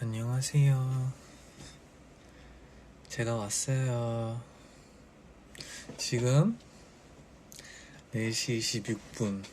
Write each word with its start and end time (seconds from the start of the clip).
안녕하세요. 0.00 1.12
제가 3.06 3.36
왔어요. 3.36 4.42
지금 5.96 6.58
4시 8.12 8.58
26분. 8.58 9.44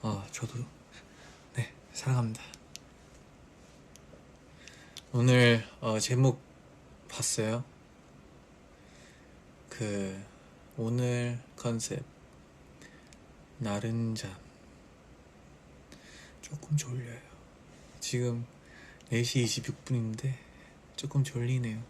아, 0.00 0.26
저도, 0.32 0.54
네, 1.56 1.70
사랑합니다. 1.92 2.42
오늘, 5.12 5.62
어, 5.82 5.98
제목 5.98 6.40
봤어요? 7.06 7.62
그, 9.68 10.24
오늘 10.78 11.38
컨셉, 11.56 12.02
나른잠. 13.58 14.49
조금 16.50 16.76
졸려요. 16.76 17.16
지금 18.00 18.44
4시 19.10 19.44
26분인데 19.44 20.34
조금 20.96 21.22
졸리네요. 21.22 21.80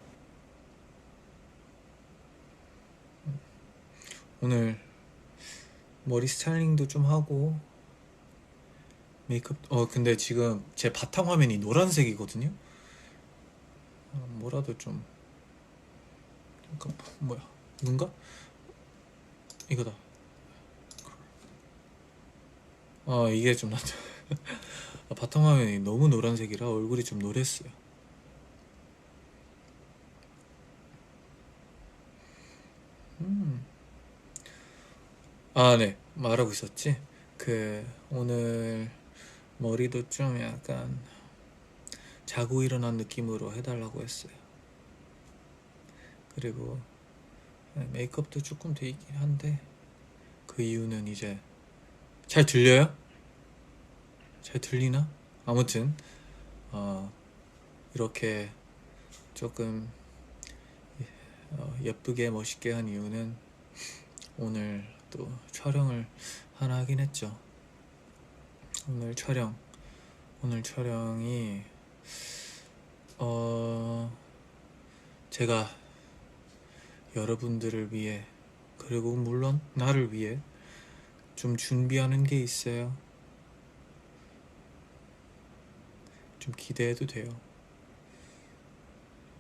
오늘 4.42 4.78
머리 6.05 6.27
스타일링도 6.27 6.88
좀 6.88 7.06
하고 7.06 7.59
메이크업 9.28 9.59
어 9.70 9.88
근데 9.88 10.16
지금 10.16 10.64
제 10.74 10.92
바탕 10.92 11.30
화면이 11.30 11.58
노란색이거든요. 11.58 12.52
어, 14.12 14.27
뭐라도 14.41 14.77
좀 14.77 15.02
잠깐 16.69 16.95
뭐야 17.20 17.47
눈가? 17.83 18.11
이거다. 19.70 19.92
어 23.06 23.28
이게 23.30 23.55
좀 23.55 23.70
낫다. 23.70 24.11
아, 25.09 25.15
바탕화면이 25.15 25.80
너무 25.80 26.09
노란색이라 26.09 26.69
얼굴이 26.69 27.05
좀 27.05 27.19
노랬어요. 27.19 27.70
음. 33.20 33.64
아, 35.55 35.77
네. 35.77 35.97
말하고 36.14 36.50
있었지? 36.53 36.97
그, 37.37 37.84
오늘 38.11 38.91
머리도 39.59 40.09
좀 40.11 40.41
약간 40.41 40.98
자고 42.27 42.62
일어난 42.62 42.97
느낌으로 42.97 43.53
해달라고 43.55 44.03
했어요. 44.03 44.33
그리고 46.34 46.78
네, 47.75 47.89
메이크업도 47.92 48.42
조금 48.42 48.75
돼 48.75 48.89
있긴 48.89 49.17
한데 49.17 49.61
그 50.47 50.62
이유는 50.62 51.09
이제 51.09 51.39
잘 52.27 52.47
들려요? 52.47 52.94
잘 54.51 54.61
들리나? 54.61 55.09
아무튼 55.47 55.95
어, 56.73 57.12
이렇게 57.95 58.51
조금 59.33 59.89
어, 61.53 61.77
예쁘게 61.81 62.31
멋있게 62.31 62.73
한 62.73 62.89
이유는 62.89 63.37
오늘 64.39 64.84
또 65.11 65.31
촬영을 65.53 66.05
하나 66.56 66.78
하긴 66.78 66.98
했죠. 66.98 67.39
오늘 68.89 69.15
촬영 69.15 69.56
오늘 70.43 70.65
촬영이 70.65 71.62
어 73.19 74.12
제가 75.31 75.71
여러분들을 77.15 77.93
위해 77.93 78.25
그리고 78.78 79.15
물론 79.15 79.61
나를 79.75 80.12
위해 80.12 80.41
좀 81.37 81.56
준비하는 81.56 82.25
게 82.25 82.41
있어요. 82.41 82.93
좀 86.41 86.52
기대해도 86.56 87.06
돼요. 87.06 87.28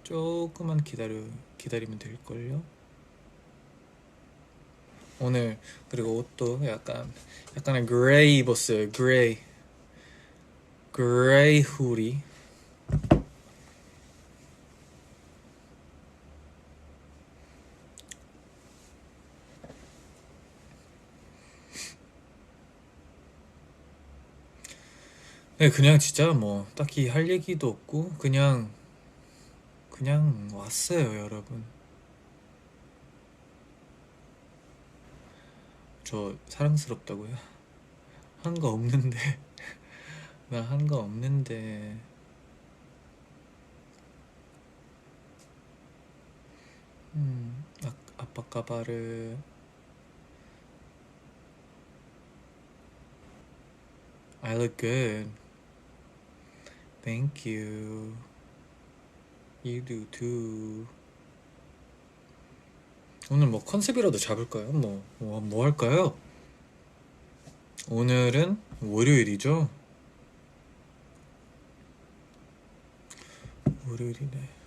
조금만 0.04 0.84
기다려 0.84 1.14
기다리면 1.58 1.98
될걸요. 1.98 2.62
오늘 5.18 5.58
그리고 5.90 6.16
옷도 6.16 6.64
약간 6.66 7.12
약간의 7.56 7.86
gray 7.86 8.38
입었어요. 8.38 8.90
gray 8.90 9.38
gray 10.92 11.60
후리. 11.60 12.22
그냥 25.68 25.98
진짜 25.98 26.32
뭐 26.32 26.66
딱히 26.74 27.08
할 27.08 27.28
얘기도 27.28 27.68
없고 27.68 28.14
그냥 28.18 28.70
그냥 29.90 30.48
왔어요, 30.52 31.18
여러분. 31.18 31.64
저 36.04 36.34
사랑스럽다고요? 36.48 37.34
한 38.42 38.54
거 38.54 38.70
없는데 38.72 39.16
나 40.50 40.62
한 40.62 40.86
거 40.88 40.98
없는데 40.98 41.96
음, 47.14 47.64
아, 47.84 47.92
아빠 48.18 48.42
까바르 48.44 49.36
I 54.42 54.54
look 54.54 54.76
good. 54.78 55.30
Thank 57.02 57.46
you. 57.46 58.14
You 59.64 59.80
do 59.84 60.06
too. 60.10 60.86
오늘 63.30 63.46
뭐 63.46 63.62
컨셉이라도 63.64 64.18
잡을까요? 64.18 64.72
뭐, 64.72 65.02
뭐, 65.18 65.40
뭐 65.40 65.64
할까요? 65.64 66.16
오늘은 67.88 68.60
월요일이죠? 68.82 69.68
월요일이네. 73.88 74.59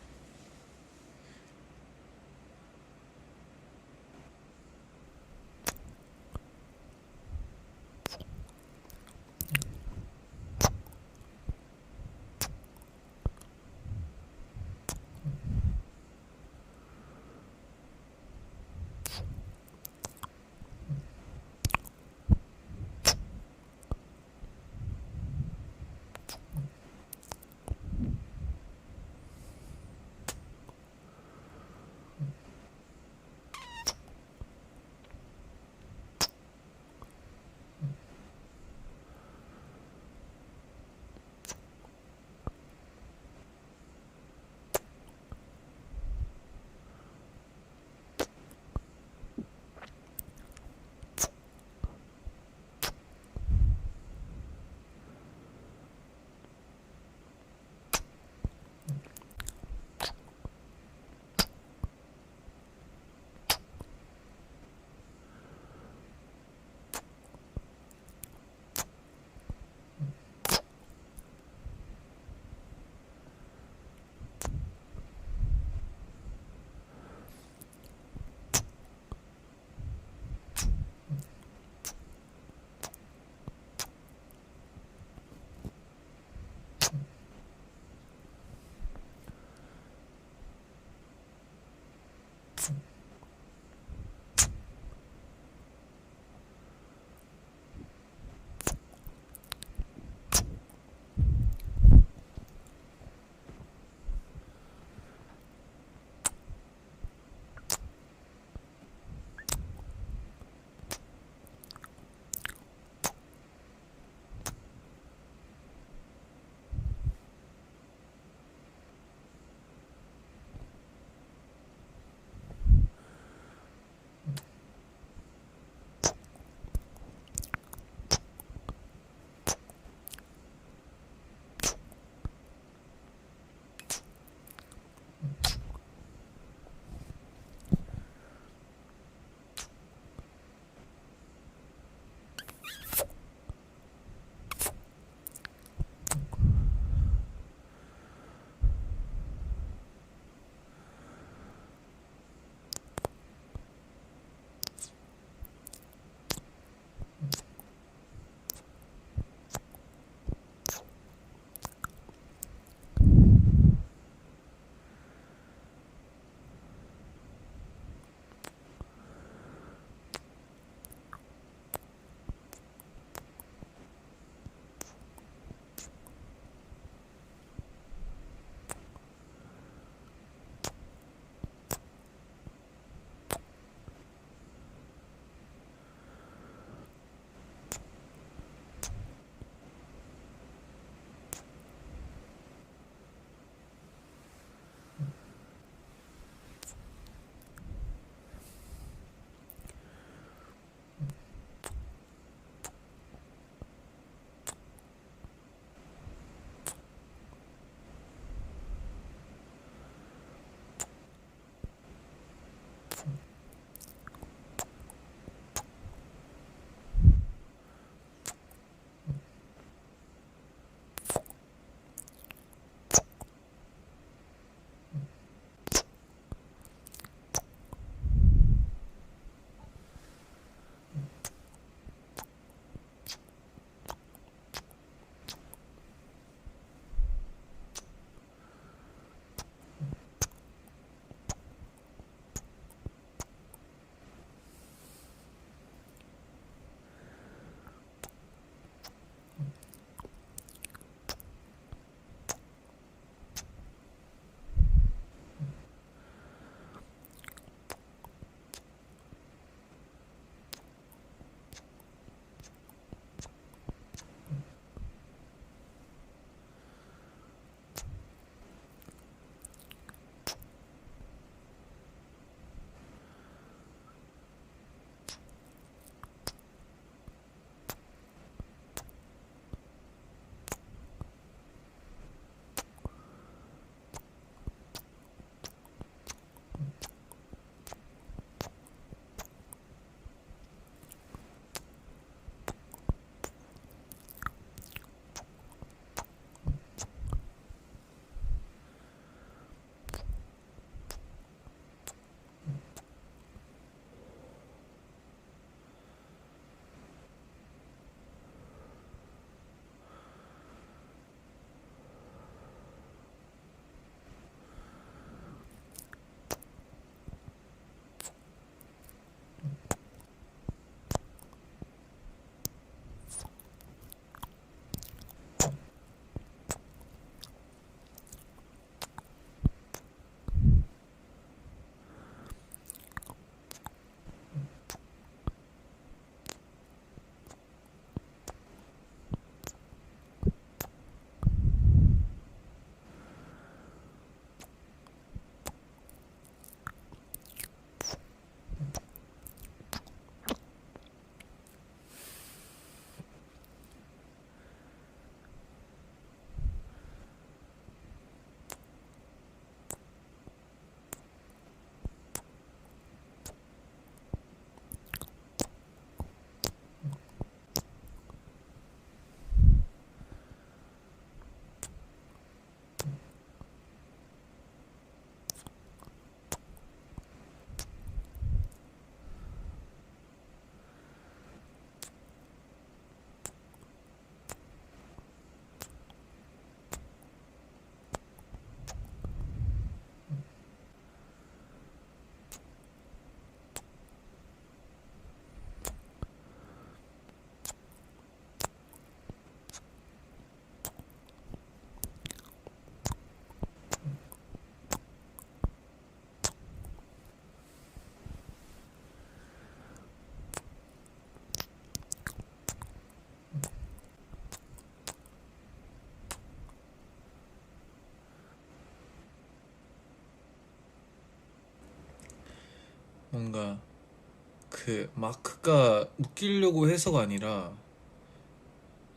그 424.50 424.91
마크가 424.96 425.88
웃기려고 425.98 426.70
해서가 426.70 427.01
아니라 427.01 427.55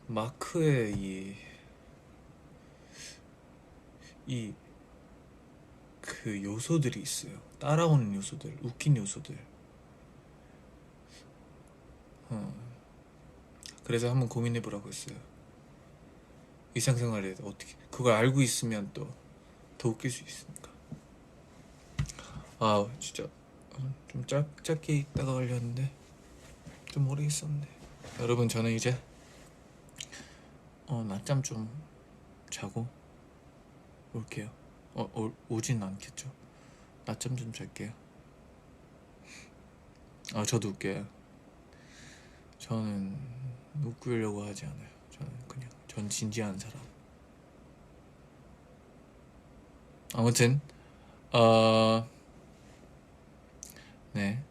마크의 0.07 0.93
이, 0.97 1.35
이, 4.27 4.53
그 6.01 6.43
요소들이 6.43 7.01
있어요. 7.01 7.39
따라오는 7.59 8.13
요소들, 8.15 8.57
웃긴 8.63 8.97
요소들. 8.97 9.37
어. 12.29 12.53
그래서 13.83 14.09
한번 14.09 14.29
고민해 14.29 14.61
보라고 14.61 14.87
했어요. 14.89 15.17
일상생활에 16.73 17.35
어떻게, 17.43 17.75
그걸 17.91 18.13
알고 18.13 18.41
있으면 18.41 18.91
또 18.93 19.27
더 19.77 19.89
웃길 19.89 20.09
수 20.09 20.23
있으니까. 20.23 20.71
아, 22.59 22.87
진짜. 22.99 23.27
좀 24.07 24.25
짧, 24.25 24.45
짧게 24.63 24.93
있다가 24.93 25.33
걸렸는데 25.33 25.91
좀 26.85 27.07
오래 27.09 27.25
있었네 27.25 27.67
여러분 28.19 28.47
저는 28.47 28.71
이제 28.71 28.97
어 30.87 31.03
낮잠 31.03 31.43
좀 31.43 31.69
자고 32.49 32.87
올게요. 34.13 34.49
어, 34.95 35.03
오, 35.13 35.31
오진 35.49 35.81
않겠죠? 35.83 36.31
낮잠 37.05 37.35
좀 37.35 37.51
잘게요. 37.51 37.91
아 40.33 40.43
저도 40.43 40.69
웃겨요. 40.69 41.05
저는 42.57 43.15
웃기려고 43.83 44.43
하지 44.43 44.65
않아요. 44.65 44.89
저는 45.11 45.31
그냥 45.47 45.69
전 45.87 46.09
진지한 46.09 46.57
사람. 46.57 46.81
아무튼 50.13 50.59
어 51.31 52.07
네. 54.17 54.43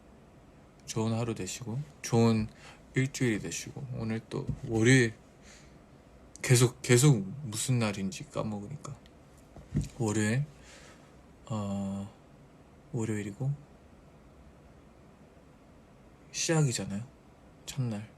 좋은 0.85 1.13
하루 1.13 1.35
되시고, 1.35 1.83
좋은 2.01 2.47
일주일이 2.95 3.41
되시고, 3.41 3.85
오늘 3.95 4.21
또 4.31 4.47
월요일, 4.69 5.13
계속, 6.41 6.81
계속 6.83 7.27
무슨 7.43 7.81
날인지 7.81 8.31
까먹으니까. 8.31 8.97
월요일, 9.99 10.45
어, 11.47 12.09
월요일이고, 12.93 13.51
시작이잖아요. 16.31 17.03
첫날. 17.67 18.16